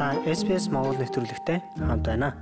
Та 0.00 0.16
SBS 0.24 0.72
Монгол 0.72 0.96
нэвтрүүлэгтэй 0.96 1.58
хамт 1.76 2.08
байна. 2.08 2.32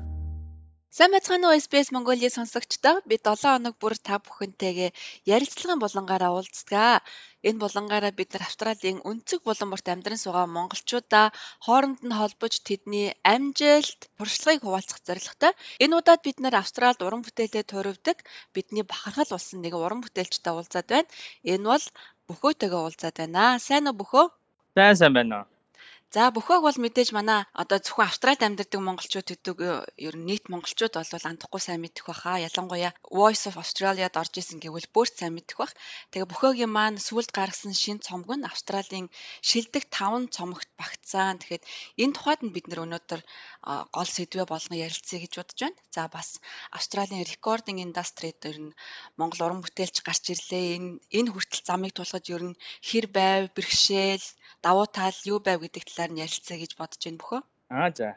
Сайн 0.94 1.10
байцгаана 1.10 1.50
уу 1.50 1.58
SBS 1.58 1.90
Mongolia 1.90 2.30
сонсогчдоо. 2.30 3.02
Би 3.10 3.18
7 3.18 3.34
хоног 3.34 3.74
бүр 3.82 3.98
та 3.98 4.22
бүхэнтэйгээ 4.22 4.94
ярилцлагын 5.34 5.82
булангаараа 5.82 6.30
уулздаг. 6.38 7.02
Энэ 7.42 7.58
булангаараа 7.58 8.14
бид 8.14 8.30
нар 8.30 8.46
Австралийн 8.46 9.02
өнцөг 9.10 9.42
булан 9.42 9.74
борт 9.74 9.90
амьдран 9.90 10.22
суугаа 10.22 10.46
монголчуудаа 10.46 11.34
хооронд 11.66 11.98
нь 12.06 12.14
холбож 12.20 12.54
тэдний 12.62 13.18
амжилт, 13.34 14.00
туршлагыг 14.14 14.62
хуваалцах 14.62 15.02
зорилготой. 15.02 15.52
Энэ 15.82 15.98
удаад 15.98 16.22
бид 16.22 16.38
нар 16.38 16.62
Австралид 16.62 17.02
уран 17.02 17.26
бүтээлээ 17.26 17.64
туурвдаг 17.66 18.22
бидний 18.54 18.86
бахархал 18.86 19.34
болсон 19.34 19.66
нэг 19.66 19.74
уран 19.74 19.98
бүтээлчтэй 20.06 20.54
уулзаад 20.54 20.86
байна. 20.94 21.10
Энэ 21.42 21.66
бол 21.66 21.84
Бөхөөтэйгээ 22.30 22.82
уулзаад 22.86 23.16
байна. 23.18 23.58
Сайн 23.58 23.90
уу 23.90 23.98
Бөхөө? 23.98 24.26
Сайн 24.78 24.94
сайн 24.94 25.14
байна 25.18 25.34
уу. 25.42 25.57
За 26.08 26.32
бөхөөг 26.32 26.64
бол 26.64 26.78
мэдээж 26.80 27.12
манай 27.12 27.44
одоо 27.52 27.78
зөвхөн 27.84 28.08
Австралид 28.08 28.40
амьдардаг 28.40 28.80
монголчууд 28.80 29.28
гэдэг 29.28 29.56
э, 29.60 29.72
ер 30.08 30.16
нь 30.16 30.24
нийт 30.24 30.48
монголчууд 30.48 30.96
бол 30.96 31.28
андахгүй 31.28 31.60
сайн 31.60 31.84
мэдэх 31.84 32.08
баха. 32.08 32.40
Ялангуяа 32.48 32.96
Voice 33.12 33.44
of 33.52 33.60
Australia-д 33.60 34.16
орж 34.16 34.32
исэн 34.40 34.56
гэвэл 34.56 34.88
бүрт 34.88 35.20
сайн 35.20 35.36
мэдэх 35.36 35.60
бах. 35.60 35.76
Тэгээ 36.08 36.30
бөхөөгийн 36.32 36.72
маань 36.72 36.96
сүлд 36.96 37.28
гаргасан 37.28 37.76
шин 37.76 38.00
цомог 38.00 38.32
нь 38.40 38.48
Австралийн 38.48 39.12
шилдэг 39.48 39.84
5 39.92 40.32
цомогт 40.32 40.70
багтсан. 40.80 41.44
Тэгэхээр 41.44 41.64
энэ 42.00 42.16
тухайд 42.16 42.40
нь 42.40 42.54
бид 42.56 42.66
нэр 42.72 42.88
өнөөдөр 42.88 43.20
гол 43.92 44.08
сэдвээ 44.08 44.46
болгон 44.48 44.80
ярилцъя 44.80 45.20
гэж 45.20 45.32
бодож 45.36 45.60
байна. 45.60 45.76
За 45.92 46.08
бас 46.08 46.40
Австралийн 46.72 47.28
recording 47.28 47.84
industry 47.84 48.32
дээр 48.32 48.58
нь 48.64 48.76
Монгол 49.20 49.44
уран 49.44 49.60
бүтээлч 49.60 50.00
гарч 50.08 50.24
ирлээ. 50.32 50.64
Энэ 50.80 50.90
энэ 51.18 51.30
хүртэл 51.36 51.68
замыг 51.68 51.92
тулгаж 51.92 52.24
ер 52.32 52.42
нь 52.48 52.58
хэр 52.88 53.06
байв, 53.12 53.52
бэрхшээл 53.52 54.24
давуу 54.62 54.86
тал 54.86 55.18
юу 55.24 55.38
байв 55.40 55.60
гэдэг 55.62 55.84
талаар 55.86 56.10
нь 56.12 56.22
ярилцъя 56.26 56.58
гэж 56.58 56.72
бодож 56.78 57.02
байна 57.04 57.20
бөхөө. 57.20 57.40
Аа 57.70 57.90
за. 57.94 58.08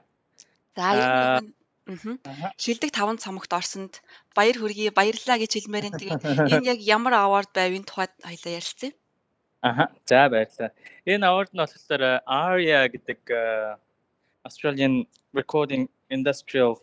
За 0.75 0.86
энэ 0.95 1.53
Аа. 1.92 2.53
Шилдэг 2.61 2.92
5 2.94 3.20
цамогт 3.20 3.52
орсонд 3.52 4.00
баяр 4.38 4.56
хүргэе, 4.56 4.95
баярлалаа 4.95 5.38
гэж 5.42 5.52
хэлмээр 5.58 5.89
энэ 5.89 6.00
тэгээ 6.00 6.17
энэ 6.56 6.70
яг 6.72 6.80
ямар 6.80 7.14
award 7.17 7.50
байв 7.52 7.73
энэ 7.73 7.89
тухайд 7.89 8.14
хоёлаа 8.22 8.53
ярилцъя. 8.59 8.92
Аха. 9.61 9.83
За 10.06 10.30
баярлалаа. 10.30 10.72
Энэ 11.06 11.25
award 11.28 11.52
нь 11.52 11.61
болохоор 11.61 12.03
ARIA 12.23 12.80
гэдэг 12.94 13.20
Australian 14.48 14.94
Recording 15.33 15.89
Industrial 16.09 16.78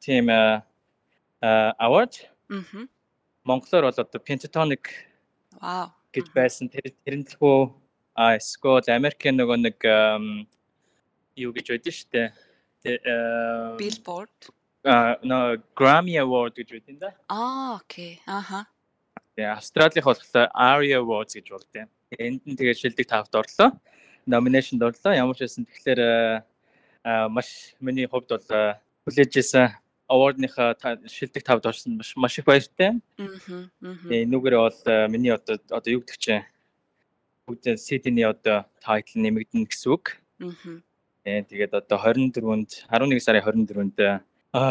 team 0.00 0.26
award. 1.84 2.12
Мм. 2.48 2.88
Монголоор 3.44 3.84
бол 3.90 4.00
одоо 4.00 4.20
Pentatonic 4.24 4.84
Вау. 5.60 5.92
гэж 6.14 6.26
байсан. 6.32 6.70
Тэр 6.72 6.94
тэрнлэхүү 7.04 7.83
А 8.14 8.36
эсвэл 8.38 8.86
Америкийн 8.86 9.34
нөгөө 9.34 9.58
нэг 9.58 9.78
юу 11.34 11.50
гэж 11.50 11.66
байдаг 11.74 11.94
шүү 11.94 12.08
дээ. 12.14 12.28
Billboard. 13.78 14.38
А 14.84 15.18
no 15.24 15.56
Grammy 15.74 16.14
Award 16.20 16.54
гэж 16.60 16.68
байдаг 16.78 16.96
да. 17.00 17.10
Аа, 17.26 17.80
окей. 17.82 18.20
Аха. 18.26 18.66
Тэгээ 19.34 19.50
Австралих 19.50 20.04
болохоор 20.06 20.48
ARIA 20.54 21.02
Awards 21.02 21.34
гэж 21.34 21.50
болдог. 21.50 21.90
Энд 22.14 22.46
нь 22.46 22.54
тэгээ 22.54 22.78
шилдэг 22.78 23.06
тавд 23.10 23.34
орлоо. 23.34 23.74
Nomination 24.30 24.78
орлоо. 24.78 25.10
Ямар 25.10 25.34
ч 25.34 25.42
байсан 25.42 25.66
тэгэхээр 25.66 26.00
маш 27.34 27.74
миний 27.80 28.06
хувьд 28.06 28.30
бол 28.30 28.78
хүлээж 29.08 29.42
исэн 29.42 29.74
award-ныхаа 30.06 30.78
шилдэг 31.08 31.42
тавд 31.42 31.66
орсон 31.66 31.98
маш 31.98 32.14
маш 32.14 32.38
их 32.38 32.46
баяртай. 32.46 33.00
Аа. 33.18 33.66
Энүүгээр 34.06 34.56
бол 34.60 34.80
миний 35.10 35.32
одоо 35.32 35.58
одоо 35.72 35.90
юу 35.90 36.04
гэдэг 36.04 36.18
чинь 36.20 36.44
бүгд 37.44 37.76
Сиднейний 37.76 38.24
одоо 38.24 38.64
тайтл 38.80 39.20
нэмэгдэнэ 39.20 39.68
гэсэн 39.68 39.92
үг. 39.92 40.16
Аа. 40.40 41.44
Тэгээд 41.44 41.76
одоо 41.76 41.98
24-нд 42.00 42.88
11 42.88 43.20
сарын 43.20 43.44
24-нд 43.44 43.98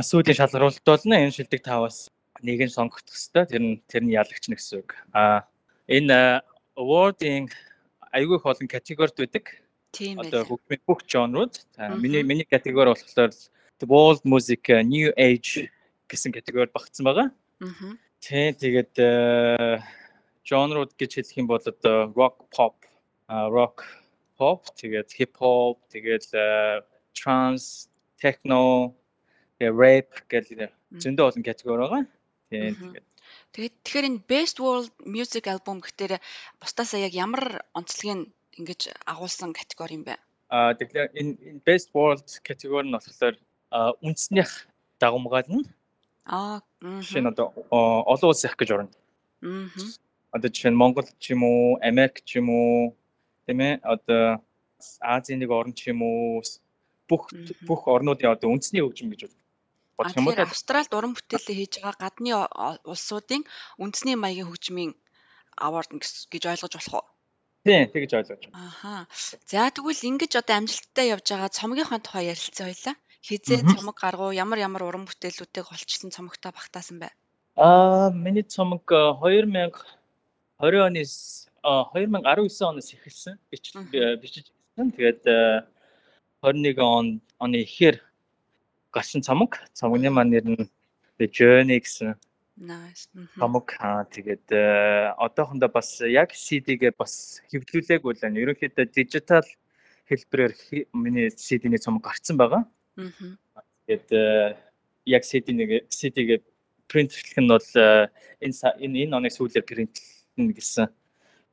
сүүлийн 0.02 0.38
шалгаруулалт 0.38 0.86
болно. 0.86 1.22
Энэ 1.22 1.38
шилдэг 1.38 1.62
таваас 1.62 2.10
нэг 2.42 2.66
нь 2.66 2.74
сонгогдох 2.74 3.14
хэвээр 3.14 3.50
тэр 3.50 3.62
нь 3.62 3.78
тэр 3.86 4.04
нь 4.06 4.14
ялагч 4.18 4.50
нь 4.50 4.58
гэсэн 4.58 4.82
үг. 4.82 4.98
Аа 5.14 5.46
энэ 5.86 6.42
award-ing 6.74 7.54
аюул 8.10 8.42
их 8.42 8.46
олон 8.46 8.68
категорид 8.68 9.18
байдаг. 9.22 9.46
Тийм 9.94 10.18
ээ. 10.18 10.34
Одоо 10.34 10.42
бүх 10.50 10.62
бүх 10.90 11.06
жанрууд. 11.06 11.54
Миний 12.02 12.26
миний 12.26 12.46
категори 12.46 12.90
болохоор 12.90 13.34
the 13.78 13.86
world 13.86 14.26
music 14.26 14.66
new 14.82 15.14
age 15.14 15.70
гэсэн 16.10 16.34
категорид 16.34 16.74
багтсан 16.74 17.06
байгаа. 17.06 17.30
Аа. 17.62 17.98
Тэ 18.18 18.58
тэгээд 18.58 18.98
жанрууд 20.44 20.92
гэж 21.00 21.12
хэлэх 21.16 21.40
юм 21.40 21.48
бол 21.48 21.64
одоо 21.64 22.12
rock 22.16 22.38
pop, 22.52 22.76
rock 23.30 23.88
pop, 24.38 24.68
тэгээд 24.76 25.10
hip 25.18 25.34
hop, 25.40 25.80
тэгээд 25.94 26.28
trance, 27.16 27.88
techno, 28.20 28.94
rap 29.60 30.12
гэх 30.28 30.72
зөндөө 31.00 31.26
олон 31.30 31.44
категори 31.44 31.82
байгаа. 31.82 32.04
Тэгээд 32.52 33.06
тэгээд 33.54 33.76
тэгэхээр 33.84 34.10
энэ 34.10 34.24
best 34.28 34.58
world 34.60 34.92
music 35.08 35.48
album 35.48 35.80
гэхээр 35.80 36.20
бусдаасаа 36.60 37.00
яг 37.08 37.14
ямар 37.16 37.64
онцлогийг 37.74 38.30
ингэж 38.60 38.82
агуулсан 39.08 39.56
категори 39.56 39.96
юм 39.98 40.04
бэ? 40.06 40.20
Аа 40.52 40.76
тэгэхээр 40.78 41.08
энэ 41.18 41.64
best 41.66 41.96
world 41.96 42.28
категори 42.44 42.88
нь 42.90 42.96
болохоор 42.96 43.36
үндснийх 44.04 44.52
дагамгаал 45.00 45.50
нь 45.50 45.66
Аа. 46.26 46.62
Шинэ 46.80 47.30
одоо 47.36 47.52
олон 47.70 48.30
улс 48.32 48.46
их 48.46 48.56
гэж 48.56 48.70
орно. 48.72 48.92
Аа 49.44 49.68
одоо 50.36 50.50
жишээ 50.50 50.72
нь 50.74 50.82
Монгол 50.82 51.08
ч 51.22 51.26
юм 51.34 51.42
уу, 51.46 51.78
Америк 51.90 52.26
ч 52.28 52.42
юм 52.42 52.50
уу 52.50 52.98
тийм 53.46 53.60
ээ 53.62 53.74
одоо 53.94 54.42
Азийн 55.00 55.40
нэг 55.40 55.52
орн 55.54 55.74
ч 55.78 55.94
юм 55.94 56.02
уу 56.02 56.42
бүх 57.10 57.30
бүх 57.68 57.82
орнуудын 57.86 58.34
одоо 58.34 58.50
үндэсний 58.50 58.82
хөгжим 58.82 59.14
гэж 59.14 59.22
бодох 59.98 60.18
юм 60.18 60.28
уу? 60.28 60.34
Австралид 60.34 60.92
уран 60.98 61.14
бүтээлээ 61.14 61.58
хийж 61.60 61.74
байгаа 61.86 62.02
гадны 62.10 62.32
улсуудын 62.90 63.44
үндэсний 63.78 64.18
маягийн 64.18 64.50
хөгжмийн 64.50 64.92
award 65.62 65.90
гэж 66.34 66.44
ойлгож 66.50 66.74
болох 66.76 66.96
уу? 66.98 67.08
Тийм, 67.64 67.88
тэгж 67.94 68.12
ойлгож 68.18 68.44
байна. 68.50 68.68
Аха. 68.68 69.08
За 69.48 69.70
тэгвэл 69.72 70.08
ингэж 70.10 70.32
одоо 70.42 70.56
амжилттай 70.60 71.14
явж 71.14 71.26
байгаа 71.30 71.52
цомгийнхаа 71.54 72.02
тухай 72.04 72.28
ярилцсан 72.34 72.68
хоёлаа. 72.68 72.96
Хизээ 73.24 73.64
цомог 73.72 73.96
гаргуу, 73.96 74.36
ямар 74.36 74.60
ямар 74.60 74.84
уран 74.84 75.08
бүтээлүүдийг 75.08 75.72
олчилсан 75.72 76.12
цомогтой 76.12 76.52
багтаасан 76.52 77.00
бай. 77.00 77.12
Аа, 77.56 78.12
миний 78.12 78.44
цомог 78.44 78.84
2000 78.84 79.48
20 80.64 80.80
оны 80.80 81.04
2019 81.04 82.64
оноос 82.64 82.94
эхэлсэн 82.96 83.36
бичиж 83.52 83.76
ирсэн. 83.76 84.96
Тэгээд 84.96 85.28
21 86.40 86.80
он 86.80 87.20
оны 87.38 87.68
ихээр 87.68 88.00
гарсан 88.96 89.20
цамаг. 89.22 89.60
Цамгны 89.76 90.08
маань 90.08 90.32
нэр 90.32 90.46
нь 90.48 90.64
The 91.20 91.28
Journey 91.28 91.84
гэсэн. 91.84 92.16
Nice. 92.56 93.12
Цамаг 93.36 93.76
аа 93.84 94.08
тэгээд 94.08 94.56
одоохондоо 95.20 95.68
бас 95.68 96.00
яг 96.00 96.32
CD-гээ 96.32 96.96
бас 96.96 97.44
хэвлүүлээгүй 97.52 98.12
л 98.16 98.24
байна. 98.24 98.40
Ерөнхийдөө 98.40 98.88
дижитал 98.88 99.48
хэлбэрээр 100.08 100.54
миний 100.96 101.28
CD-ний 101.36 101.84
цамаг 101.84 102.08
гарцсан 102.08 102.40
байгаа. 102.40 102.64
Аа. 102.96 103.64
Тэгээд 103.84 104.08
яг 105.12 105.24
CD-нийг 105.28 105.92
CD-гээ 105.92 106.40
принтлэх 106.88 107.36
нь 107.36 107.52
бол 107.52 107.68
энэ 108.40 108.56
энэ 108.80 109.12
оны 109.12 109.28
сүүлээр 109.28 109.68
принтлэх 109.68 110.23
мэднэ 110.38 110.54
гэсэн 110.54 110.88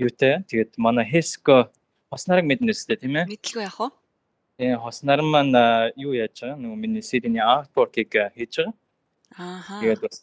юутай. 0.00 0.41
Тэгээд 0.48 0.80
манай 0.80 1.04
Хеско 1.04 1.70
хоснарыг 2.08 2.44
мэднэ 2.48 2.72
үстэй 2.72 2.96
тийм 2.96 3.16
ээ. 3.20 3.28
Мэдлгүй 3.28 3.62
яах 3.62 3.80
вэ? 3.80 3.88
Тийм 4.56 4.80
хоснар 4.80 5.20
маань 5.20 5.52
юу 5.96 6.16
яаж 6.16 6.41
байгаа? 6.41 6.56
Нөгөө 6.56 6.78
миний 6.80 7.04
CD-ний 7.04 7.44
artwork-ыг 7.44 8.12
хийж 8.32 8.64
байгаа. 8.64 8.74
Ааха. 9.36 9.80
Тэгээд 9.84 10.00
бас 10.00 10.18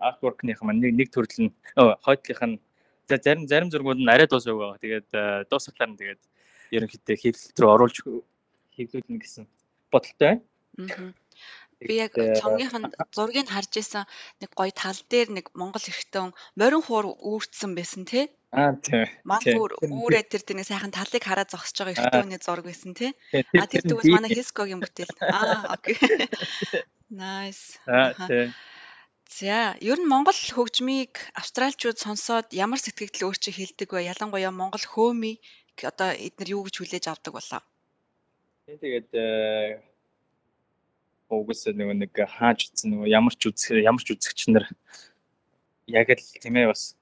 artwork-ных 0.00 0.62
маань 0.64 0.80
нэг 0.80 0.92
нэг 0.96 1.08
төрөл 1.12 1.48
нь 1.48 1.52
хойдлынх 1.68 2.42
нь 2.48 2.56
за 3.08 3.20
зарим 3.20 3.44
зарим 3.46 3.68
зургууд 3.70 4.00
нь 4.00 4.08
арай 4.08 4.26
дуусаагүй 4.26 4.60
байгаа. 4.64 4.80
Тэгээд 4.80 5.08
дуусахлаар 5.52 5.90
нь 5.92 6.00
тэгээд 6.00 6.22
ерөнхийдөө 6.72 7.16
хэвлэлт 7.20 7.58
рүү 7.60 7.70
оруулж 7.76 7.96
хэвлүүлнэ 8.76 9.20
гэсэн 9.20 9.44
бодолтой 9.92 10.40
байна. 10.80 11.12
Би 11.88 11.94
яг 12.04 12.12
цомгийнх 12.14 12.76
нь 12.78 12.90
зургийг 13.14 13.48
харж 13.50 13.72
исэн 13.82 14.04
нэг 14.40 14.50
гоё 14.54 14.72
тал 14.72 14.98
дээр 15.10 15.28
нэг 15.36 15.46
монгол 15.54 15.82
эрэгтэй 15.82 16.32
морин 16.58 16.82
хуур 16.84 17.06
үүрцсэн 17.18 17.72
байсан 17.78 18.04
тий. 18.08 18.30
Аа 18.52 18.76
тийм. 18.76 19.08
Ман 19.24 19.40
хуур 19.40 19.72
үүрээ 19.80 20.28
тэр 20.28 20.42
тэр 20.44 20.56
нэг 20.60 20.68
сайхан 20.68 20.92
талыг 20.92 21.24
хараад 21.24 21.52
зогсож 21.52 21.76
байгаа 21.80 21.94
эрэгтэй 21.96 22.20
хүний 22.22 22.40
зураг 22.42 22.66
байсан 22.68 22.92
тий. 22.92 23.10
А 23.32 23.64
тэр 23.70 23.82
тэгвэл 23.86 24.12
манай 24.12 24.30
Хискогийн 24.32 24.80
бүтээл. 24.82 25.16
Аа 25.24 25.76
окей. 25.76 25.96
Nice. 27.12 27.76
Аа 27.86 28.12
тийм. 28.28 28.52
За, 29.32 29.76
ер 29.80 29.96
нь 29.96 30.10
Монгол 30.12 30.36
хөгжмийг 30.36 31.16
австралчууд 31.40 31.96
сонсоод 31.96 32.52
ямар 32.52 32.80
сэтгэл 32.80 33.32
өөрчиг 33.32 33.56
хэлдэг 33.56 33.88
вэ? 33.92 34.12
Ялангуяа 34.12 34.52
Монгол 34.52 34.84
хөөми 34.84 35.40
одоо 35.80 36.12
эдгээр 36.12 36.52
юу 36.52 36.68
гэж 36.68 36.74
хүлээж 36.76 37.04
авдаг 37.08 37.32
болоо? 37.40 37.62
Тэгээд 38.68 39.08
угсаа 41.40 41.72
нөгөө 41.72 41.96
нэг 42.02 42.12
хааж 42.12 42.68
утсан 42.68 42.92
нөгөө 42.92 43.08
ямар 43.08 43.34
ч 43.34 43.48
үзэх 43.48 43.80
ямар 43.80 44.02
ч 44.04 44.08
үзэгч 44.12 44.40
нар 44.52 44.66
яг 45.88 46.08
л 46.12 46.26
тийм 46.42 46.56
ээ 46.60 46.70
бас 46.72 46.96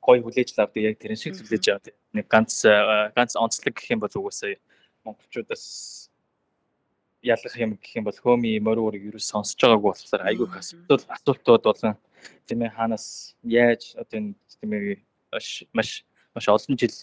гой 0.00 0.20
хүлээж 0.20 0.56
авдаг 0.56 0.82
яг 0.84 0.96
тэрэн 1.00 1.20
шиг 1.20 1.36
хүлээж 1.36 1.64
авдаг. 1.72 1.94
Нэг 2.12 2.26
ганц 2.28 2.64
ганц 3.16 3.32
онцлог 3.36 3.74
гэх 3.74 3.92
юм 3.92 4.00
бол 4.04 4.14
угсаа 4.14 4.56
монголчуудаас 5.04 5.64
ялгах 7.24 7.56
юм 7.56 7.76
гэх 7.80 7.96
юм 7.96 8.04
бол 8.04 8.18
хөөми 8.20 8.60
морь 8.60 9.00
юу 9.00 9.18
сонсож 9.18 9.56
байгаагүй 9.56 9.90
болохоор 9.92 10.22
айгүй 10.28 10.48
асуудал 10.52 11.04
асуултууд 11.08 11.62
болон 11.64 11.96
тийм 12.46 12.60
ээ 12.64 12.76
хаанаас 12.76 13.36
яаж 13.42 13.96
одоо 13.96 14.16
энэ 14.20 14.34
тийм 14.60 14.70
ээ 14.76 15.00
маш 15.72 16.04
маш 16.34 16.46
олон 16.48 16.76
жил 16.76 16.96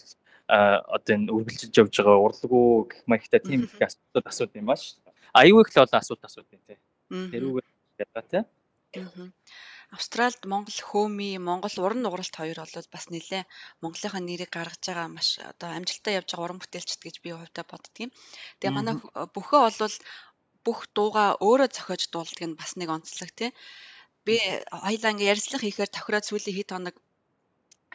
одоо 0.48 1.12
энэ 1.16 1.32
үргэлжлэж 1.34 1.74
явж 1.74 1.94
байгаа 1.98 2.22
урлагуу 2.26 2.86
гэх 2.90 3.02
маягтай 3.10 3.40
тийм 3.42 3.66
их 3.66 3.74
асуудал 3.82 4.30
асууд 4.30 4.54
юм 4.54 4.70
бааш. 4.70 5.01
Аюу 5.40 5.60
их 5.62 5.70
л 5.72 5.82
олон 5.84 6.00
асуулт 6.00 6.24
асууд 6.28 6.48
юм 6.52 6.62
тий. 6.68 6.78
Тэрүүгээр 7.32 7.66
ялгаа 8.04 8.24
тий. 8.32 8.42
Австралид 9.96 10.44
Монгол 10.52 10.78
хөөми, 10.88 11.30
Монгол 11.48 11.76
уран 11.84 12.00
нугаралт 12.04 12.36
хоёр 12.36 12.58
бол 12.60 12.88
бас 12.94 13.04
нэлээ 13.12 13.44
Монголынхаа 13.82 14.22
нэрийг 14.24 14.50
гаргаж 14.52 14.80
байгаа 14.84 15.08
маш 15.16 15.28
одоо 15.52 15.68
амжилттай 15.72 16.16
явж 16.16 16.28
байгаа 16.32 16.46
уран 16.46 16.60
бүтээлчд 16.60 17.00
гэж 17.04 17.16
би 17.24 17.30
хувьдаа 17.32 17.64
боддгийн. 17.68 18.10
Тэгээ 18.60 18.76
манай 18.76 18.94
бөхөө 19.36 19.60
бол 19.80 19.96
бүх 20.64 20.78
дууга 20.96 21.24
өөрөө 21.46 21.68
зохиож 21.76 22.02
дуулдаг 22.12 22.44
нь 22.48 22.58
бас 22.60 22.72
нэг 22.80 22.88
онцлог 22.96 23.30
тий. 23.38 23.50
Би 24.26 24.36
хоёлаа 24.84 25.12
ингээ 25.12 25.32
ярьцлах 25.32 25.62
хийхээр 25.64 25.90
тохироод 25.92 26.28
сүүлийн 26.28 26.56
хэд 26.56 26.70
хоног 26.72 26.96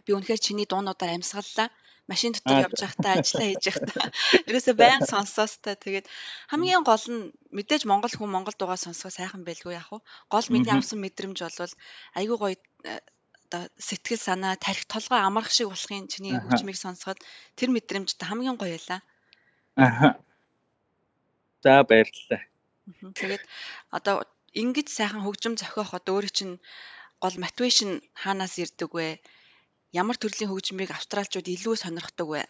би 0.05 0.11
үнэхээр 0.17 0.41
чиний 0.45 0.67
дуунуудаар 0.69 1.15
амьсгаллаа 1.17 1.69
машин 2.11 2.31
дотор 2.33 2.65
явж 2.67 2.79
байхдаа 2.81 3.13
ажиллаа 3.19 3.47
хийж 3.51 3.65
байхдаа. 3.67 4.07
Ерөөсөө 4.49 4.75
байн 4.79 5.03
сонсоос 5.11 5.53
та. 5.63 5.75
Тэгээд 5.75 6.07
хамгийн 6.51 6.83
гол 6.87 7.05
нь 7.11 7.31
мэдээж 7.51 7.83
монгол 7.87 8.13
хүн 8.15 8.31
монгол 8.31 8.55
дуугаа 8.57 8.79
сонсгоо 8.79 9.11
сайхан 9.11 9.43
байлгүй 9.47 9.75
яах 9.75 9.91
вэ? 9.91 9.99
Гол 10.31 10.47
миний 10.49 10.73
авсан 10.73 10.99
мэдрэмж 11.03 11.37
бол 11.43 11.73
айгүй 12.19 12.37
гоё 12.39 12.55
э, 12.55 12.99
оо 13.55 13.65
сэтгэл 13.87 14.21
санаа 14.27 14.55
тарих 14.55 14.85
толгой 14.91 15.19
амарх 15.23 15.51
шиг 15.51 15.67
болохын 15.71 16.07
чиний 16.11 16.35
хөгжмийг 16.35 16.77
сонсоход 16.79 17.19
тэр 17.55 17.69
мэдрэмж 17.75 18.09
хамгийн 18.19 18.57
гоё 18.59 18.75
байлаа. 18.75 19.01
Аа 19.75 20.19
за 21.63 21.83
баярлалаа. 21.89 22.41
Тэгээд 23.19 23.43
одоо 23.97 24.15
ингэж 24.61 24.87
сайхан 24.97 25.21
хөгжим 25.23 25.53
зохиоход 25.59 26.05
өөрөө 26.07 26.31
чинь 26.37 26.55
гол 27.23 27.35
мотивашн 27.43 27.91
хаанаас 28.21 28.53
ирдэг 28.63 28.91
вэ 28.95 29.07
ямар 29.93 30.17
төрлийн 30.19 30.51
хөгжмийг 30.51 30.91
австралчууд 30.91 31.47
илүү 31.47 31.75
сонирхдог 31.79 32.27
вэ? 32.27 32.43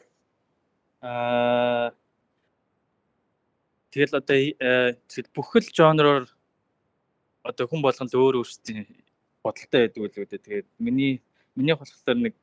Аа 1.01 1.93
тэгэл 3.91 4.17
одоо 4.17 4.37
тэгэл 5.09 5.35
бүхэл 5.35 5.69
жанроор 5.73 6.25
одоо 7.43 7.65
хүн 7.67 7.81
болгонд 7.81 8.13
өөр 8.13 8.41
өөрсдийн 8.41 8.85
бодолтой 9.43 9.79
байдаг 9.87 10.01
үл 10.03 10.17
үүдээ. 10.21 10.43
Тэгээд 10.43 10.67
миний 10.81 11.21
миний 11.55 11.75
болохоор 11.77 12.17
нэг 12.17 12.37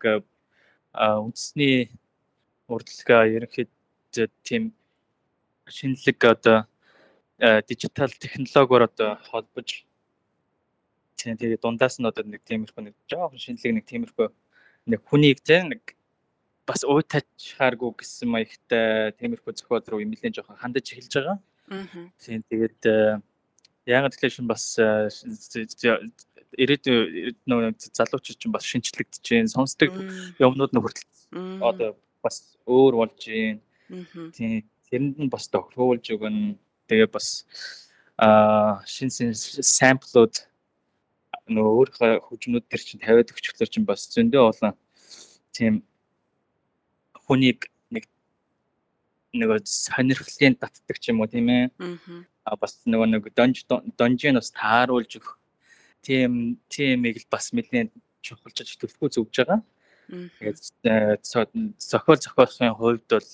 үндэсний 0.95 1.91
урдлага 2.71 3.29
ерөнхийдөө 3.37 4.27
тийм 4.47 4.73
шинэлэг 5.67 6.21
одоо 6.25 6.59
дижитал 7.69 8.13
технологиор 8.25 8.83
одоо 8.89 9.11
холбож 9.29 9.85
тэгээд 11.19 11.61
дундаас 11.63 11.99
нь 12.01 12.09
одоо 12.09 12.25
нэг 12.25 12.43
тиймэрхүү 12.49 12.83
нэг 12.85 12.95
жоохон 13.11 13.41
шинэлэг 13.43 13.73
нэг 13.75 13.87
тиймэрхүү 13.91 14.29
нэг 14.87 15.01
хүнийг 15.09 15.41
те 15.45 15.63
нэг 15.65 15.95
бас 16.69 16.85
уйтачхааргүй 16.85 17.91
гэсэн 18.01 18.29
маягтай 18.29 19.13
темирхүү 19.21 19.53
зохиол 19.57 19.85
руу 19.89 20.01
юм 20.05 20.13
нэлээд 20.13 20.41
жоохон 20.41 20.61
хандаж 20.61 20.93
эхэлж 20.93 21.13
байгаа. 21.13 21.39
Аа. 21.69 22.09
Тэгээд 22.21 22.81
яг 23.87 24.05
тэгэхээр 24.09 24.35
шин 24.37 24.49
бас 24.49 24.65
ирээд 26.57 26.85
нөө 27.45 27.75
залуучууд 27.77 28.39
чинь 28.41 28.55
бас 28.55 28.65
шинчлэгдэж 28.65 29.25
байна. 29.29 29.53
Сонсдог 29.53 29.93
юмнууд 30.41 30.73
нь 30.73 30.81
хүртэл 30.81 31.61
одоо 31.61 31.97
бас 32.25 32.57
өөр 32.65 32.95
болж 33.01 33.21
байна. 33.29 33.61
Тийм 34.33 34.65
тэрэнд 34.89 35.17
нь 35.21 35.33
бас 35.33 35.49
тохируулж 35.53 36.07
өгнө. 36.17 36.57
Тэгээ 36.89 37.09
бас 37.13 37.45
аа 38.17 38.81
шин 38.89 39.11
шин 39.13 39.35
самплууд 39.35 40.49
нөгөө 41.49 41.73
өөрийнхөө 41.79 42.13
хөгжмөнүүд 42.25 42.67
төр 42.73 42.83
чинь 42.83 43.03
тавиад 43.05 43.33
өгчлөөр 43.33 43.71
чинь 43.71 43.89
бас 43.89 44.09
зөндөө 44.09 44.43
олон 44.49 44.73
тийм 45.53 45.75
хүнийг 47.27 47.69
нэг 47.93 48.05
нөгөө 49.37 49.59
сонирхлын 49.69 50.57
татдаг 50.57 50.97
ч 50.97 51.13
юм 51.13 51.21
уу 51.21 51.29
тийм 51.29 51.49
ээ. 51.53 51.69
Аа 52.49 52.57
бас 52.57 52.81
нөгөө 52.89 53.09
нэг 53.13 53.29
донж 53.37 53.65
донжийн 53.69 54.41
бас 54.41 54.53
тааруулж 54.57 55.13
өгөх 55.21 55.37
тийм 56.01 56.57
тиймийг 56.73 57.21
л 57.21 57.33
бас 57.33 57.53
нэлээд 57.53 57.93
чухалчж 58.25 58.81
төлөвлөгөө 58.81 59.11
зөвж 59.13 59.35
байгаа. 59.37 59.61
Тэгээд 60.41 60.59
зохиол 61.81 62.21
зохиолын 62.21 62.77
хувьд 62.77 63.09
бол 63.09 63.31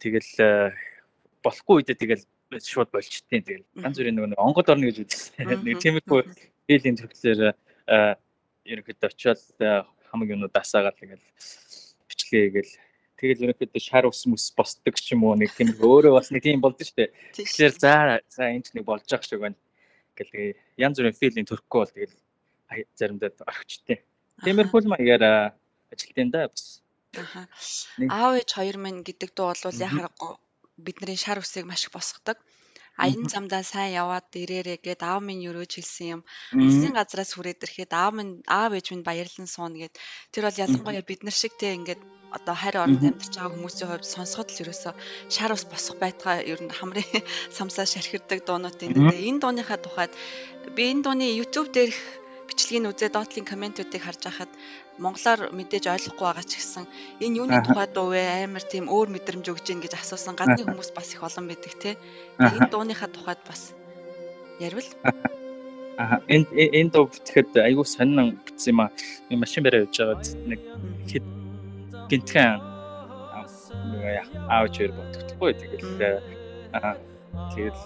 тэгэл 0.00 0.32
болохгүй 1.44 1.74
үедээ 1.80 1.96
тэгэл 2.00 2.24
шууд 2.58 2.90
болчтیں۔ 2.90 3.42
Тэгэл 3.46 3.66
ганц 3.78 3.96
бүрийн 3.98 4.18
нөгөө 4.18 4.42
онгод 4.42 4.66
орно 4.66 4.90
гэж 4.90 5.06
үзсэн. 5.06 5.46
Нэг 5.62 5.78
тиймэрхүү 5.78 6.20
хээлийн 6.66 6.98
төвчлэр 6.98 7.54
ерөнхийдөө 8.66 9.08
очиод 9.10 9.38
хамаг 10.10 10.28
юмнууд 10.34 10.54
асаагаад 10.54 10.98
тэгэл 10.98 11.22
бичлэгээ 12.10 12.50
гээл 12.50 12.72
тэгэл 13.22 13.44
ерөнхийдөө 13.46 13.82
шар 13.82 14.10
ус 14.10 14.26
мэс 14.26 14.50
босдог 14.58 14.94
ч 14.98 15.14
юм 15.14 15.30
уу 15.30 15.38
нэг 15.38 15.54
тийм 15.54 15.70
өөрөө 15.78 16.18
бас 16.18 16.34
нэг 16.34 16.42
тийм 16.42 16.58
болдсон 16.58 16.90
шүү 16.90 16.98
дээ. 16.98 17.10
Тэгэхээр 17.38 17.74
за 17.78 17.92
за 18.26 18.42
энэ 18.50 18.66
ч 18.66 18.74
нэг 18.74 18.84
болж 18.84 19.06
ах 19.06 19.22
шиг 19.22 19.38
байна. 19.46 19.58
Гэл 20.18 20.34
тэгээ 20.34 20.58
янз 20.82 20.98
бүрийн 20.98 21.18
филийн 21.18 21.46
төрөхгүй 21.46 21.78
бол 21.78 21.94
тэгэл 21.94 22.16
заримдаа 22.98 23.30
орхичтэй. 23.46 24.02
Тиймэрхүү 24.42 24.90
маягаар 24.90 25.54
ажилтсан 25.94 26.30
да 26.34 26.50
бас. 26.50 26.82
Аав 27.14 28.34
ээж 28.38 28.50
хоёр 28.58 28.78
минь 28.78 29.06
гэдэг 29.06 29.30
дуу 29.34 29.54
бол 29.54 29.82
яхахгүй 29.86 30.34
бидний 30.86 31.18
шар 31.24 31.38
усыг 31.42 31.64
маш 31.66 31.82
их 31.86 31.92
босгодог. 31.96 32.38
Аян 33.00 33.28
замдаа 33.32 33.62
сайн 33.64 33.96
яваад 34.02 34.28
ирээрээ 34.42 34.78
гэд 34.86 35.00
аав 35.08 35.22
минь 35.24 35.46
өрөөж 35.48 35.72
хэлсэн 35.76 36.06
юм. 36.14 36.22
Алсын 36.52 36.92
газраас 36.98 37.32
хүрээд 37.32 37.64
ирэхэд 37.64 37.92
аав 37.96 38.12
минь 38.18 38.32
аав 38.44 38.72
ээж 38.76 38.86
минь 38.92 39.06
баярлан 39.08 39.48
сууна 39.48 39.78
гэд. 39.80 39.94
Тэр 40.32 40.44
бол 40.44 40.62
ялангуяа 40.64 41.04
бид 41.08 41.20
нар 41.24 41.36
шиг 41.40 41.54
те 41.56 41.72
ингээд 41.78 42.02
одоо 42.36 42.54
харь 42.62 42.78
оронд 42.82 43.02
амьдарч 43.08 43.34
байгаа 43.34 43.54
хүмүүсийн 43.54 43.88
хувьд 43.90 44.06
сонсоход 44.14 44.48
л 44.52 44.62
ерөөсө 44.62 44.90
шар 45.34 45.50
ус 45.56 45.64
босох 45.72 45.96
байтгаа 46.02 46.36
ер 46.52 46.60
нь 46.62 46.76
хамрын 46.78 47.08
самсаа 47.56 47.86
шархирдаг 47.88 48.40
дуунууд 48.44 48.78
энэ. 48.84 49.16
Энэ 49.28 49.40
дууныхаа 49.42 49.78
тухайд 49.82 50.12
би 50.76 50.82
энэ 50.92 51.02
дууны 51.04 51.26
YouTube 51.40 51.70
дээрх 51.74 51.98
бичлэгийг 52.50 52.90
үзээд 52.90 53.14
доотлын 53.14 53.46
комментүүдийг 53.46 54.02
харж 54.02 54.20
байхад 54.26 54.50
монголоор 54.98 55.54
мэдээж 55.54 55.86
ойлгохгүй 55.86 56.26
байгаа 56.26 56.44
ч 56.44 56.58
гэсэн 56.58 56.84
энэ 57.22 57.38
юуны 57.40 57.62
тухай 57.62 57.86
дуу 57.86 58.10
вэ? 58.10 58.50
Амар 58.50 58.64
тийм 58.66 58.90
өөр 58.90 59.08
мэдрэмж 59.14 59.46
өгж 59.46 59.64
гин 59.70 59.80
гэж 59.80 59.94
асуусан. 59.94 60.34
Гадны 60.34 60.66
хүмүүс 60.66 60.90
бас 60.90 61.14
их 61.14 61.22
олон 61.22 61.46
байдаг 61.46 61.74
те. 61.78 61.94
Энэ 62.42 62.68
дууныхаа 62.68 63.08
тухайд 63.08 63.40
бас 63.46 63.72
ярил. 64.58 64.90
Аа 65.96 66.18
энэ 66.26 66.50
энэ 66.78 66.90
дуу 66.90 67.06
бүтгэхэд 67.06 67.54
айгүй 67.62 67.86
сонин 67.86 68.36
битсэн 68.44 68.74
юм 68.74 68.80
аа. 68.82 68.90
Машин 69.30 69.62
бариа 69.64 69.86
явж 69.86 69.96
байгаад 69.96 70.24
нэг 70.50 70.60
хэд 71.06 71.24
гинтгэн 72.10 72.70
аавч 74.50 74.74
хоёр 74.78 74.92
бодогдохгүй 74.98 75.52
тэгэл 75.54 76.20
аа 76.74 76.96
тэгэл 77.54 77.82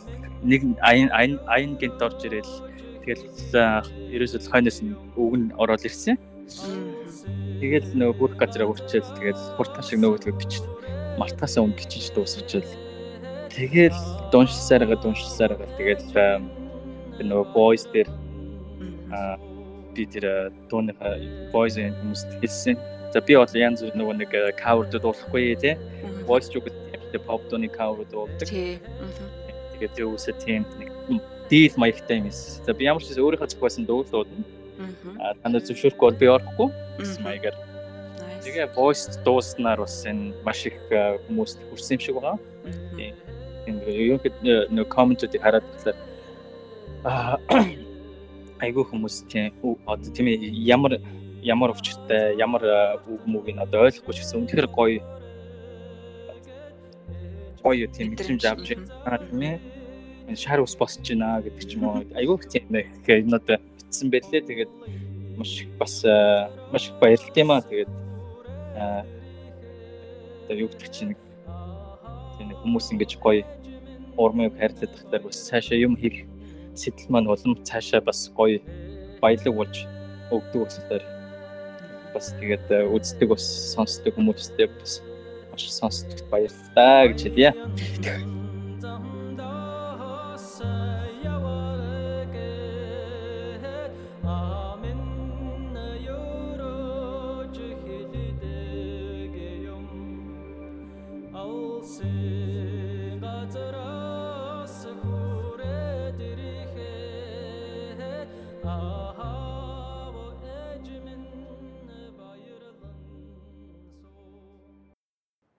нэг 0.51 0.61
аян 0.81 1.09
аян 1.13 1.35
аян 1.55 1.73
гинт 1.81 2.01
орж 2.07 2.21
ирэл 2.25 2.53
тэгэл 3.05 3.25
ерөөсөө 4.17 4.51
хойноос 4.51 4.79
нь 4.83 4.97
үг 5.21 5.35
нь 5.37 5.53
ороод 5.61 5.85
ирсэн. 5.85 6.17
Тэгэл 7.61 7.93
нөгөө 7.95 8.17
бүх 8.19 8.33
газараа 8.41 8.69
хүрчээл 8.73 9.15
тэгэл 9.21 9.45
хуртан 9.57 9.85
шиг 9.85 10.01
нөгөө 10.01 10.33
бич 10.41 10.61
мартаасаа 11.21 11.65
үнд 11.65 11.77
бичиж 11.79 12.11
дуусчихвал 12.13 12.67
тэгэл 13.55 14.01
дуншсараа 14.33 14.99
дуншсараа 14.99 15.69
тэгэл 15.79 16.05
нөгөө 17.23 17.47
boys 17.55 17.87
дээр 17.95 18.09
а 19.15 19.39
би 19.95 20.07
тэр 20.11 20.51
дууныхаа 20.71 21.15
boys 21.55 21.79
and 21.79 21.95
хүмүүст 22.03 22.29
хэлсэн. 22.43 22.77
За 23.15 23.23
би 23.23 23.39
бол 23.39 23.55
янз 23.55 23.85
бүр 23.87 23.95
нөгөө 23.95 24.15
нэг 24.19 24.33
cover 24.59 24.91
дуулахгүй 24.91 25.55
тий. 25.63 25.79
Voice 26.27 26.51
ч 26.51 26.59
үгүй 26.59 26.75
тийм 27.15 27.23
pop 27.29 27.47
дууны 27.47 27.71
cover 27.71 28.03
дуулдаг. 28.11 28.49
Тэгээд 28.51 30.03
юусаа 30.03 30.35
тийм 30.43 30.67
нэг 30.83 30.91
дийл 31.51 31.75
маягтай 31.77 32.19
юм. 32.21 32.31
За 32.31 32.73
би 32.73 32.85
ямар 32.85 33.03
ч 33.03 33.13
өөрийнхөө 33.15 33.51
зохиосон 33.53 33.85
дуулууд 33.87 34.31
нь 34.33 34.45
Аа 35.19 35.35
танд 35.43 35.63
зөвшөөрөхгүй 35.63 36.07
бол 36.11 36.19
би 36.19 36.27
орохгүй. 36.27 36.69
Гэсэн 36.99 37.23
маягаар. 37.23 37.57
Тэгээ 38.43 38.75
voice 38.75 39.07
дууснаар 39.25 39.79
бас 39.81 40.03
энэ 40.11 40.35
маш 40.45 40.67
их 40.67 40.77
хүмүүст 41.27 41.59
хүрсэн 41.71 41.95
юм 41.97 42.03
шиг 42.03 42.15
байгаа. 42.19 42.37
Тийм. 42.97 43.15
Ерөнхийд 43.87 44.37
нэг 44.45 44.87
комментүүдийг 44.91 45.43
хараад 45.43 45.65
болохоор 45.71 45.97
аа 47.07 47.39
айгүй 48.65 48.85
хүмүүс 48.91 49.17
тийм 49.31 49.55
одоо 49.87 50.11
тийм 50.11 50.27
ямар 50.77 50.99
ямар 51.41 51.73
өвчтэй 51.73 52.37
ямар 52.37 52.63
үг 53.07 53.23
мөгийг 53.25 53.63
одоо 53.63 53.87
ойлгохгүй 53.87 54.15
ч 54.15 54.19
гэсэн 54.21 54.39
үнэхээр 54.43 54.69
гоё. 54.75 55.01
Гоё 57.63 57.87
тийм 57.95 58.13
мэдрэмж. 58.13 58.43
авч 58.45 58.67
байгаа 58.77 59.23
тийм 59.31 59.41
ээ 59.41 59.74
шар 60.33 60.61
ус 60.65 60.77
босч 60.77 61.05
байна 61.05 61.43
гэдэг 61.45 61.65
ч 61.69 61.77
юм 61.77 61.85
уу 61.85 62.01
айгүй 62.17 62.37
их 62.41 62.49
тийм 62.49 62.73
их 62.73 62.89
одоо 63.33 63.59
битсэн 63.61 64.09
байлээ. 64.09 64.41
Тэгээд 64.49 64.73
маш 65.37 65.67
бас 65.79 66.01
маш 66.73 66.89
их 66.89 66.97
баярлалаа 67.01 67.43
юм 67.45 67.51
аа. 67.53 67.63
Тэгээд 67.63 67.91
одоо 70.45 70.57
юу 70.57 70.69
гэдэг 70.73 70.91
чинь 70.91 71.13
нэг 71.13 72.59
хүмүүс 72.65 72.93
ингэж 72.93 73.13
гоё 73.21 73.45
урмыг 74.17 74.57
хайрлах 74.57 74.91
тахтар 74.91 75.23
бас 75.23 75.39
цаашаа 75.49 75.79
юм 75.79 75.97
хийх 75.97 76.27
сэтэл 76.75 77.11
маань 77.11 77.29
улам 77.29 77.57
цаашаа 77.65 78.01
бас 78.01 78.31
гоё 78.37 78.61
баялаг 79.21 79.55
болж 79.55 79.77
өгдөг 80.31 80.61
болохоор 80.65 81.05
бас 82.15 82.27
тэгээд 82.41 82.67
э, 82.71 82.87
үздэг 82.95 83.29
бас 83.29 83.45
сонсдог 83.75 84.15
хүмүүстэй 84.15 84.69
бас 84.69 85.03
маш 85.51 85.65
сонсдогт 85.71 86.27
баярлалаа 86.31 87.09
гэж 87.11 87.21
хэлье. 87.23 87.51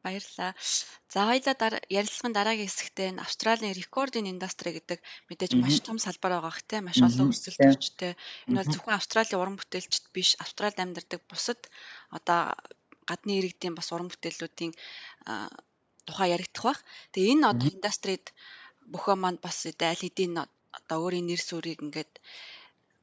Баярлалаа. 0.06 0.54
За 1.14 1.20
хоёлаа 1.26 1.56
дараа 1.58 1.82
ярилцлагын 2.00 2.38
дараагийн 2.38 2.70
хэсэгтээ 2.70 3.08
энэ 3.12 3.24
Австралийн 3.26 3.74
рекординг 3.82 4.30
индастри 4.30 4.70
гэдэг 4.78 5.00
мэдээж 5.30 5.52
маш 5.58 5.76
том 5.82 5.98
салбар 5.98 6.34
байгаа 6.38 6.54
хэ 6.54 6.64
тэ 6.70 6.86
маш 6.86 6.98
олон 7.02 7.34
өрсөлдөгчтэй. 7.34 8.14
Энэ 8.46 8.58
бол 8.62 8.70
зөвхөн 8.74 8.98
Австралийн 8.98 9.42
уран 9.42 9.58
бүтээлчд 9.58 10.06
биш, 10.14 10.30
Австралид 10.44 10.78
амьдардаг 10.78 11.22
бусад 11.26 11.62
одоо 12.18 12.54
гадны 13.10 13.34
иргэдийн 13.40 13.74
бас 13.74 13.90
уран 13.94 14.10
бүтээлүүдийн 14.14 14.74
тухай 16.08 16.28
яригдах 16.36 16.64
бах. 16.70 16.80
Тэгээ 17.14 17.34
энэ 17.34 17.50
одоо 17.52 17.68
индастрид 17.74 18.26
бөхөө 18.94 19.16
манд 19.18 19.40
бас 19.46 19.58
аль 19.66 20.04
хэдийн 20.06 20.34
одоо 20.78 20.98
өөрийн 21.02 21.28
нэр 21.30 21.42
сүрийг 21.42 21.80
ингээд 21.86 22.14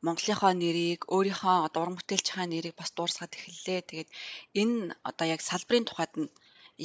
Монголынхоо 0.07 0.53
нэрийг 0.63 1.01
өөрийнхөө 1.15 1.57
одоо 1.67 1.81
уран 1.83 1.99
бүтээлчийн 1.99 2.51
нэрийг 2.51 2.75
бас 2.79 2.91
дуурсгаад 2.95 3.33
эхэллээ. 3.39 3.81
Тэгээд 3.89 4.11
энэ 4.61 4.95
одоо 5.09 5.27
яг 5.35 5.41
салбарын 5.43 5.87
тухайд 5.87 6.15
нь 6.19 6.31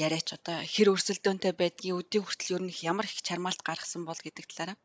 яриач 0.06 0.30
одоо 0.38 0.58
хэр 0.74 0.94
өрсөлдөөнтэй 0.94 1.54
байдгийг 1.58 1.98
өдний 2.00 2.22
хүртэл 2.22 2.56
ер 2.56 2.64
нь 2.66 2.78
ямар 2.86 3.06
их 3.10 3.22
чармаалт 3.28 3.62
гаргасан 3.66 4.06
бол 4.06 4.20
гэдэг 4.22 4.46
талаараа. 4.46 4.78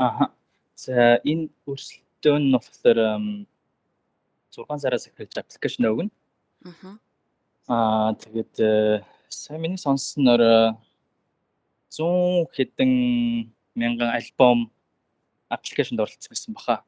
Аа. 0.00 0.32
За 0.76 1.20
энэ 1.30 1.52
өрсөлдөөн 1.68 2.44
нь 2.48 2.54
болохоор 2.56 2.98
6 4.56 4.80
сараас 4.82 5.08
эхэлж 5.08 5.34
аппликейшн 5.36 5.84
өгнө. 5.92 6.12
Аа. 6.64 6.96
Аа 7.68 8.08
тэгээд 8.22 8.54
э, 8.60 9.04
сайн 9.28 9.60
миний 9.60 9.80
сонссноор 9.80 10.42
100 11.90 12.48
хэдэн 12.56 12.92
мянган 13.76 14.10
альбом 14.18 14.72
аппликейшнд 15.48 16.00
оролцсон 16.00 16.32
гэсэн 16.32 16.52
баха. 16.56 16.84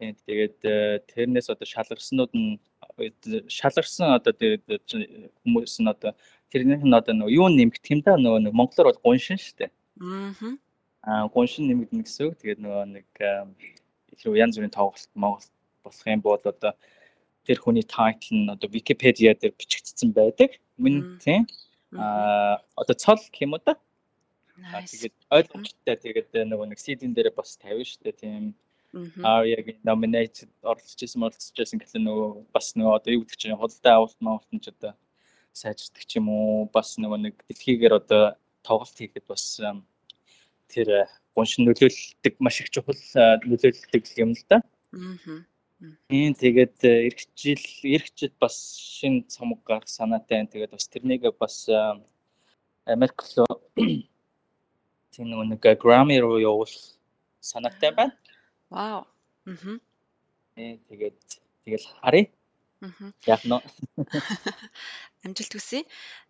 Тэгээд 0.00 0.58
э, 0.64 1.00
тэрнээс 1.12 1.48
одоо 1.52 1.66
шалгарснууд 1.66 2.32
нь 2.34 2.58
шалгарсан 3.48 4.16
одоо 4.18 4.32
тэгээд 4.32 4.64
хүмүүс 5.42 5.74
нь 5.82 5.90
одоо 5.90 6.12
тэрнийх 6.52 6.84
нь 6.84 6.94
одоо 6.94 7.14
нөгөө 7.16 7.36
юу 7.40 7.48
нэмэгдэх 7.48 7.92
юм 7.94 8.00
да 8.04 8.16
нөгөө 8.20 8.40
нэг 8.44 8.54
монголоор 8.54 8.88
бол 8.92 9.02
гуншин 9.06 9.40
шүү 9.40 9.54
дээ. 9.58 9.70
Аа. 11.02 11.26
Гуншин 11.34 11.66
нэмэгдэнэ 11.68 12.04
гэсэн 12.04 12.22
үг. 12.28 12.36
Тэгээд 12.38 12.60
нөгөө 12.62 12.84
нэг 12.94 13.08
илүү 14.14 14.38
янз 14.38 14.54
бүрийн 14.56 14.76
тоглолт 14.76 15.10
Монгол 15.16 15.48
болох 15.82 16.06
юм 16.06 16.20
бол 16.20 16.38
одоо 16.38 16.72
тэр 17.46 17.58
хүний 17.58 17.86
тайтл 17.86 18.36
нь 18.36 18.52
одоо 18.52 18.68
Википедиа 18.70 19.34
дээр 19.34 19.54
бичигдсэн 19.58 20.12
байдаг. 20.12 20.60
Мөн 20.78 21.18
тийм. 21.24 21.48
Аа 21.96 22.62
одоо 22.76 22.94
цол 22.94 23.18
гэх 23.18 23.42
юм 23.42 23.56
уу 23.56 23.62
да. 23.64 23.74
Аа 24.72 24.84
тэгээд 24.86 25.16
ойлгомжтой 25.32 25.96
тэгээд 25.96 26.30
нөгөө 26.52 26.66
нэг 26.70 26.78
CD-н 26.78 27.16
дээр 27.16 27.32
бас 27.34 27.56
тавина 27.58 27.88
шүү 27.88 28.00
дээ 28.06 28.20
тийм 28.22 28.54
Аа 29.24 29.44
яг 29.48 29.66
nominated 29.88 30.50
оролцож 30.60 31.00
исэн 31.00 31.24
оролцож 31.24 31.56
исэн 31.56 31.80
гэхэл 31.80 32.04
нөгөө 32.04 32.28
бас 32.52 32.76
нөгөө 32.76 32.94
одоо 33.00 33.10
юу 33.16 33.22
гэдэг 33.24 33.40
чинь 33.40 33.56
худалдаа 33.56 33.94
авалт 33.96 34.18
маавалт 34.20 34.50
нь 34.52 34.60
ч 34.60 34.68
одоо 34.68 34.92
сайжирдаг 35.56 36.04
ч 36.04 36.20
юм 36.20 36.28
уу 36.28 36.68
бас 36.68 37.00
нөгөө 37.00 37.18
нэг 37.24 37.34
дэлхийгээр 37.48 37.94
одоо 38.00 38.36
тоглолт 38.60 38.96
хийхэд 38.96 39.24
бас 39.32 39.60
тэр 40.68 41.08
гуншин 41.32 41.64
нөлөөлөлдөг 41.64 42.34
маш 42.44 42.60
их 42.60 42.68
чухал 42.68 43.00
нөлөөлөлдөг 43.48 44.04
юм 44.20 44.36
л 44.36 44.44
да. 44.48 44.60
Аа. 44.92 45.40
Тийм 46.08 46.30
тэгээд 46.38 46.78
эх 46.84 47.18
жил 47.34 47.64
эх 47.96 48.04
жил 48.14 48.32
бас 48.38 48.56
шин 48.76 49.24
цомог 49.26 49.64
гарах 49.66 49.88
санаатай. 49.88 50.46
Тэгээд 50.46 50.76
бас 50.76 50.86
тэрнийг 50.86 51.26
бас 51.40 51.66
Америк 52.84 53.18
руу 53.36 53.56
тийм 55.12 55.26
нэг 55.32 55.64
Grammy 55.82 56.20
руу 56.20 56.38
явуул 56.38 56.70
санаатай 57.40 57.90
байна. 57.90 58.14
Вау. 58.72 59.04
Мгм. 59.44 59.80
Э 60.56 60.80
тэгээд 60.88 61.18
тэгэл 61.64 61.86
харъя. 62.00 62.26
Мгм. 62.80 63.12
Яг 63.34 63.40
нь 63.44 63.52
Амжилт 65.24 65.52
хүсье. 65.54 65.84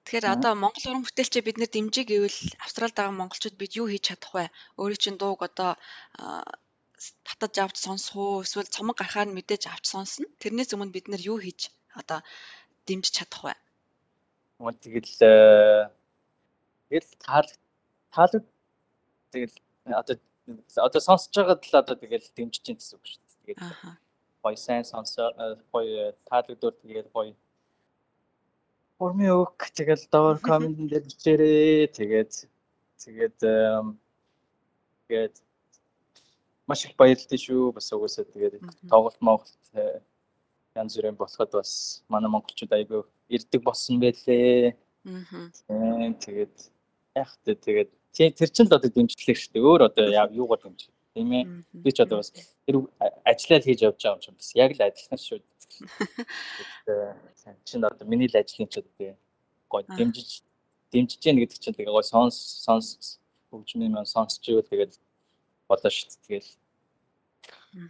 Тэгэхээр 0.04 0.26
одоо 0.34 0.52
Монгол 0.58 0.84
уран 0.90 1.04
бүтээлчээ 1.06 1.42
бид 1.46 1.56
нэр 1.58 1.70
дэмжиж 1.72 2.04
гэвэл 2.10 2.40
Австралид 2.64 2.96
байгаа 2.98 3.14
монголчууд 3.14 3.56
бид 3.56 3.72
юу 3.80 3.86
хийж 3.88 4.04
чадах 4.10 4.32
вэ? 4.34 4.44
Өөрийн 4.80 5.00
чинь 5.02 5.20
дууг 5.22 5.40
одоо 5.48 5.70
татаж 7.24 7.54
авч 7.62 7.76
сонсох 7.80 8.14
уу? 8.18 8.44
Эсвэл 8.44 8.74
цомог 8.74 8.96
гарахаар 8.98 9.28
нь 9.30 9.36
мэдээж 9.38 9.62
авч 9.72 9.84
сонсно. 9.94 10.26
Тэрнээс 10.42 10.74
өмнө 10.74 10.92
бид 10.92 11.06
нэр 11.08 11.22
юу 11.32 11.38
хийж 11.40 11.72
одоо 12.00 12.20
дэмжиж 12.86 13.14
чадах 13.16 13.42
вэ? 13.46 13.54
Мөн 14.60 14.74
тэгэл 14.82 15.14
э, 15.24 15.88
тэгэл 16.90 17.10
таал 17.24 17.48
таал 18.12 18.32
тэгэл 19.32 19.56
одоо 20.00 20.16
одоо 20.76 21.00
сонсож 21.00 21.34
байгаад 21.36 21.62
л 21.64 21.74
одоо 21.78 21.96
тэгэл 21.96 22.28
дэмжиж 22.36 22.62
чинь 22.62 22.78
гэсэн 22.78 22.96
үг 22.98 23.04
шүү 23.06 23.20
дээ. 23.22 23.56
Тэгээд 23.56 23.60
гоё 24.42 24.56
сайн 24.56 24.84
сонсоо 24.84 25.30
гоё 25.72 26.12
таалагдвал 26.28 26.76
тэгээд 26.82 27.08
гоё 27.14 27.34
Форми 29.02 29.26
өг 29.26 29.58
тэгэл 29.74 30.06
доор 30.14 30.38
коммент 30.48 30.78
дээр 30.90 31.04
бичээрэй. 31.06 31.90
Тэгээд 31.90 32.32
тэгээд 33.02 33.38
тэгээд 35.10 35.34
маш 36.70 36.86
их 36.86 36.94
баярлалаа 36.94 37.38
шүү. 37.38 37.74
Бас 37.74 37.90
угсаа 37.90 38.24
тэгээд 38.24 38.62
тоглолт 38.86 39.18
Монголд 39.18 39.58
э, 39.74 39.98
янз 40.78 40.94
бүрийн 40.96 41.18
болоход 41.18 41.50
бас 41.50 42.04
манай 42.08 42.30
монголчууд 42.30 42.72
айгүй 42.78 43.02
ирдэг 43.26 43.60
болсон 43.66 43.98
байлээ. 43.98 44.78
Аа. 45.02 46.14
Тэгээд 46.22 46.56
яг 47.18 47.30
тэ 47.44 47.58
тэгээд 47.58 47.90
тэр 48.12 48.48
чинь 48.52 48.68
л 48.68 48.76
одоо 48.76 48.90
дэмжлэг 48.92 49.36
шүү 49.36 49.52
дээ. 49.56 49.64
Өөр 49.64 49.82
одоо 49.88 50.04
юугаар 50.28 50.60
дэмжих 50.62 50.92
тийм 51.14 51.32
ээ. 51.32 51.44
Би 51.72 51.90
ч 51.92 52.04
одоо 52.04 52.20
бас 52.20 52.32
тэр 52.66 52.76
ажиллаад 53.24 53.64
хийж 53.64 53.80
явж 53.82 54.00
байгаа 54.00 54.16
юм 54.16 54.20
чинь 54.20 54.36
бас 54.36 54.50
яг 54.56 54.70
л 54.76 54.84
адилхан 54.84 55.20
шүү 55.20 55.40
чинь 57.64 57.84
одоо 57.84 58.06
миний 58.06 58.28
л 58.28 58.36
ажлын 58.36 58.68
ч 58.68 58.78
одоо 58.80 59.16
гоё 59.68 59.84
дэмжиж 59.96 60.42
дэмжиж 60.92 61.20
яах 61.24 61.38
гэдэг 61.40 61.58
чинь 61.58 61.76
тэгээ 61.76 61.92
гоё 61.92 62.04
сонс 62.04 62.36
сонс 62.64 63.18
хөгжмийн 63.50 63.92
маань 63.92 64.08
сонсч 64.08 64.44
ивэл 64.48 64.68
тэгээд 64.68 64.92
болоо 65.68 65.90
шүү 65.92 66.08
дээ. 66.12 66.20
Тэгэл 66.28 66.50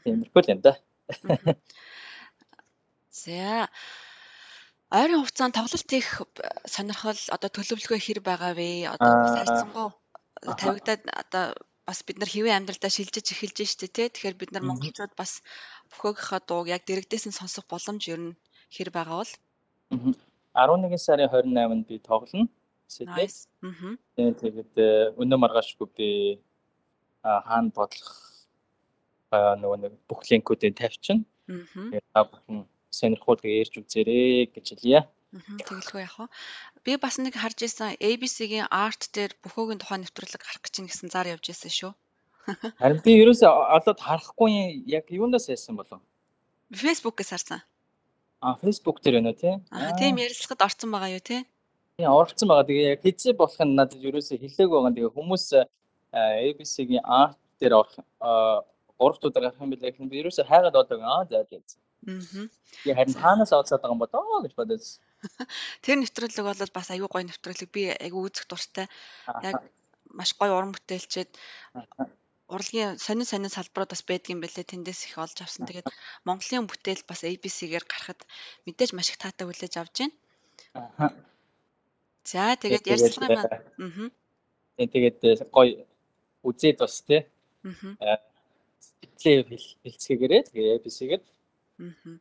тиймэрхүү 0.02 0.40
л 0.42 0.52
юм 0.54 0.60
да. 0.62 0.72
За 3.10 3.68
ойрын 4.90 5.20
хугацаанд 5.22 5.54
тоглолт 5.58 5.90
хийх 5.90 6.22
сонирхол 6.66 7.20
одоо 7.34 7.50
төлөвлөгөө 7.50 7.98
хэр 7.98 8.20
байгаа 8.22 8.52
вэ? 8.54 8.86
Одоо 8.94 9.10
бас 9.10 9.34
хайцсангуу 9.36 9.90
тавигдаад 10.42 11.02
одоо 11.22 11.44
бас 11.87 12.02
бид 12.06 12.18
нар 12.18 12.30
хэвээ 12.30 12.54
амьдралдаа 12.56 12.90
шилжиж 12.90 13.26
эхэлж 13.32 13.58
штэ 13.66 13.87
тий. 13.90 14.08
Тэгэхээр 14.11 14.37
бид 14.38 14.50
нар 14.52 14.64
монголчууд 14.66 15.14
бас 15.18 15.42
бөхөөгийнхөө 15.90 16.40
дууг 16.46 16.66
яг 16.70 16.82
дэрэгдээс 16.87 17.25
нь 17.28 17.38
сонсох 17.38 17.66
боломж 17.70 18.02
ер 18.12 18.20
нь 18.22 18.38
хэр 18.75 18.90
байгаа 18.94 19.22
бол 19.22 19.32
11 20.54 20.99
сарын 20.99 21.28
28-нд 21.28 21.87
би 21.88 21.96
тоглоно. 21.99 22.49
Сэтэ. 22.87 23.25
Аа. 23.64 23.94
Тэгээд 24.40 24.72
э, 24.76 24.88
өнөө 25.16 25.38
маргаашгүй 25.40 25.88
би 25.96 26.08
хаана 27.22 27.72
бодлох 27.76 28.12
нөгөө 29.32 29.78
нэг 29.82 29.92
бүх 30.08 30.20
линкүүдийг 30.28 30.76
тавьчихна. 30.76 31.25
Аа. 31.49 32.00
Та 32.12 32.20
бүхэн 32.28 32.68
сонирхуулгыг 32.92 33.52
ярьж 33.62 33.75
үзээрэй 33.80 34.52
гэж 34.54 34.66
хэлье. 34.76 35.00
Тэгэлгүй 35.32 36.04
яах 36.04 36.18
вэ? 36.20 36.26
Би 36.82 36.96
бас 36.98 37.14
нэг 37.22 37.38
харж 37.38 37.62
исэн 37.62 37.94
ABC-гийн 38.02 38.66
Art 38.66 39.06
дээр 39.14 39.38
бөхөөгийн 39.46 39.78
тухай 39.78 40.02
нэвтрүүлэг 40.02 40.42
гарах 40.42 40.62
гэж 40.66 40.82
гэсэн 40.82 41.14
зар 41.14 41.30
явж 41.30 41.46
исэн 41.54 41.70
шүү. 41.70 41.92
Харин 42.82 42.98
би 43.06 43.12
ерөөсөө 43.22 43.50
олоод 43.78 44.00
харахгүй 44.02 44.82
яг 44.90 45.06
юунаас 45.14 45.46
яасан 45.46 45.78
болов? 45.78 46.02
Facebook-ээс 46.74 47.30
харсан. 47.30 47.62
А 48.42 48.58
Facebook 48.58 48.98
дээр 48.98 49.22
байна 49.22 49.30
тий. 49.30 49.54
Аа 49.70 49.94
тийм 49.94 50.18
ярилцлагад 50.18 50.66
орсон 50.66 50.90
байгаа 50.90 51.14
юу 51.14 51.22
тий? 51.22 51.46
Тийм 51.94 52.10
оролцсон 52.10 52.50
байгаа. 52.50 52.66
Тэгээ 52.66 52.90
яг 52.98 53.00
хэзээ 53.06 53.38
болох 53.38 53.60
нь 53.62 53.78
надад 53.78 54.02
ерөөсөө 54.02 54.42
хэлээгүй 54.42 54.74
байгаа. 54.74 54.96
Тэгээ 54.98 55.14
хүмүүс 55.14 55.46
ABC-гийн 56.10 57.06
Art 57.06 57.38
дээр 57.62 57.78
орох 57.78 57.94
3 58.98 59.22
удаа 59.22 59.42
гарах 59.42 59.62
юм 59.62 59.70
билээ 59.70 59.94
гэхэд 59.94 60.10
би 60.10 60.18
ерөөсөө 60.22 60.50
хайгаад 60.50 60.74
бодог. 60.74 60.98
Аа 60.98 61.22
за 61.30 61.46
за. 61.46 61.62
Аа. 61.62 62.50
Би 62.82 62.90
харин 62.90 63.14
таанаас 63.14 63.54
олцоод 63.54 63.78
байгаа 63.78 63.94
юм 63.94 64.02
бодоо 64.02 64.42
гэж 64.42 64.54
бодож. 64.58 64.82
Тэр 65.84 65.96
нэвтрүүлэг 66.02 66.44
бол 66.44 66.74
бас 66.74 66.88
аюу 66.90 67.08
гой 67.08 67.24
нэвтрүүлэг. 67.26 67.70
Би 67.70 67.82
аюу 67.94 68.26
үзэх 68.26 68.46
дуртай. 68.50 68.86
Яг 69.42 69.62
маш 70.10 70.34
гоё 70.36 70.56
уран 70.56 70.74
бүтээлчид 70.74 71.30
урлагийн 72.52 72.98
сонин 72.98 73.26
сонин 73.26 73.52
салбарууд 73.56 73.92
бас 73.92 74.02
байдгийн 74.04 74.40
байлээ 74.42 74.66
тэндээс 74.68 75.00
их 75.08 75.16
олж 75.24 75.38
авсан. 75.40 75.64
Тэгээд 75.66 75.88
Монголын 76.28 76.68
бүтээл 76.68 77.02
бас 77.08 77.20
ABC-гээр 77.24 77.84
гарахад 77.88 78.20
мэдээж 78.66 78.90
маш 78.92 79.08
их 79.10 79.18
таатай 79.22 79.46
хүлээж 79.48 79.74
авч 79.80 79.96
байна. 80.04 80.14
Аа. 80.74 81.10
За 82.24 82.56
тэгээд 82.62 82.90
ярьцлагын 82.92 83.30
маань 83.32 83.48
аа. 83.48 84.12
Тэгээд 84.92 85.18
гоё 85.56 85.86
үзээд 86.44 86.78
бас 86.82 87.00
тий. 87.08 87.22
Аа. 88.04 88.18
Хэлцгээгээрээ 89.22 90.42
тэгээ 90.52 90.76
ABC-гээр. 90.76 91.22
Аа. 91.24 92.16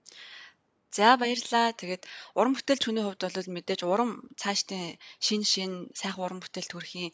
За 0.98 1.16
баярлалаа. 1.22 1.68
Тэгээд 1.82 2.04
уран 2.40 2.54
бүтээлч 2.56 2.84
хүний 2.84 3.06
хувьд 3.06 3.24
бол 3.24 3.56
мэдээж 3.56 3.82
уран 3.92 4.12
цаашдын 4.42 5.00
шин 5.26 5.42
шин 5.52 5.72
сайхан 6.00 6.24
уран 6.26 6.40
бүтээл 6.44 6.72
төрхийн 6.72 7.12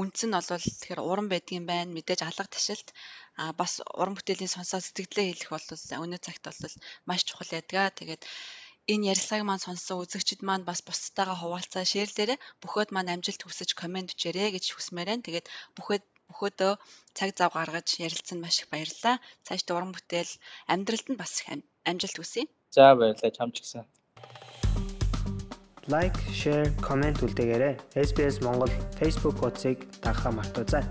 үндс 0.00 0.22
нь 0.26 0.36
бол 0.36 0.46
тэгэхээр 0.46 1.00
уран 1.10 1.28
байдгийн 1.32 1.66
байна. 1.70 1.90
Мэдээж 1.96 2.20
алга 2.22 2.46
ташилт 2.54 2.88
а 3.40 3.42
бас 3.60 3.72
уран 4.00 4.14
бүтээлийн 4.16 4.54
сонсоо 4.54 4.80
сэтгэлдээ 4.82 5.26
хэлэх 5.26 5.50
бол 5.54 5.66
өнөө 6.04 6.20
цагт 6.26 6.44
бол 6.46 6.74
маш 7.08 7.20
чухал 7.26 7.50
байдаг. 7.50 7.98
Тэгээд 7.98 8.22
энэ 8.92 9.06
ярилцлагыг 9.12 9.46
маань 9.48 9.64
сонссон 9.66 9.96
үзэгчид 10.02 10.40
маань 10.48 10.68
бас 10.70 10.80
бусдтайгаа 10.86 11.36
хуваалцаа 11.42 11.84
шеэрлээрээ 11.92 12.38
бөхөөд 12.62 12.90
маань 12.94 13.12
амжилт 13.14 13.42
хүсэж 13.42 13.70
комент 13.80 14.08
бичээрэй 14.14 14.50
гэж 14.54 14.64
хүсмээр 14.70 15.08
байна. 15.10 15.26
Тэгээд 15.26 15.46
бөхөөд 15.76 16.04
бөхөөдөө 16.30 16.72
цаг 17.16 17.30
зав 17.38 17.50
гаргаж 17.58 17.88
ярилцсан 18.06 18.38
маш 18.42 18.56
их 18.62 18.70
баярлалаа. 18.72 19.16
Цаашдаа 19.46 19.74
уран 19.76 19.92
бүтээл 19.94 20.32
амьдралд 20.72 21.06
нь 21.10 21.20
бас 21.22 21.32
их 21.40 21.46
амжилт 21.90 22.18
хүсье. 22.18 22.44
За 22.70 22.94
баярлалаа 22.94 23.30
чамч 23.30 23.60
гисэн. 23.60 23.84
Лайк, 25.88 26.14
share, 26.34 26.70
comment 26.82 27.18
үлдээгээрэй. 27.22 27.78
SBS 27.94 28.42
Монгол 28.42 28.72
Facebook 28.98 29.38
хуудсыг 29.38 29.86
дагахаа 30.02 30.32
мартаоцай. 30.32 30.84